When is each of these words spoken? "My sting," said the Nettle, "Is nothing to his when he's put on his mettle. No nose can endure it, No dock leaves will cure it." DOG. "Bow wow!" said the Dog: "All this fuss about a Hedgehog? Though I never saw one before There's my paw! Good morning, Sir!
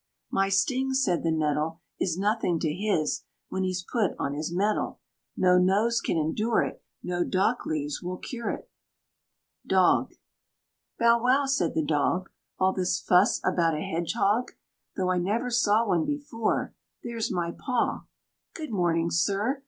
"My 0.31 0.49
sting," 0.49 0.95
said 0.95 1.21
the 1.21 1.29
Nettle, 1.29 1.79
"Is 1.99 2.17
nothing 2.17 2.57
to 2.61 2.73
his 2.73 3.21
when 3.49 3.61
he's 3.61 3.83
put 3.83 4.15
on 4.17 4.33
his 4.33 4.51
mettle. 4.51 4.99
No 5.37 5.59
nose 5.59 6.01
can 6.01 6.17
endure 6.17 6.63
it, 6.63 6.81
No 7.03 7.23
dock 7.23 7.67
leaves 7.67 8.01
will 8.01 8.17
cure 8.17 8.49
it." 8.49 8.67
DOG. 9.67 10.15
"Bow 10.97 11.21
wow!" 11.21 11.45
said 11.45 11.75
the 11.75 11.85
Dog: 11.85 12.31
"All 12.57 12.73
this 12.73 12.99
fuss 12.99 13.39
about 13.45 13.75
a 13.75 13.81
Hedgehog? 13.81 14.53
Though 14.97 15.11
I 15.11 15.19
never 15.19 15.51
saw 15.51 15.87
one 15.87 16.03
before 16.03 16.73
There's 17.03 17.31
my 17.31 17.51
paw! 17.51 18.07
Good 18.55 18.71
morning, 18.71 19.11
Sir! 19.11 19.59